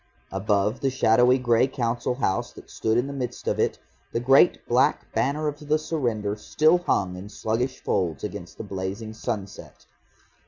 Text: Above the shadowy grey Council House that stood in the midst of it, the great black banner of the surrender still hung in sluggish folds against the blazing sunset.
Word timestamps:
Above 0.31 0.79
the 0.79 0.89
shadowy 0.89 1.37
grey 1.37 1.67
Council 1.67 2.15
House 2.15 2.51
that 2.53 2.71
stood 2.71 2.97
in 2.97 3.05
the 3.05 3.13
midst 3.13 3.47
of 3.47 3.59
it, 3.59 3.77
the 4.13 4.19
great 4.19 4.67
black 4.67 5.13
banner 5.13 5.47
of 5.47 5.59
the 5.67 5.77
surrender 5.77 6.35
still 6.35 6.79
hung 6.79 7.15
in 7.15 7.29
sluggish 7.29 7.79
folds 7.83 8.23
against 8.23 8.57
the 8.57 8.63
blazing 8.63 9.13
sunset. 9.13 9.85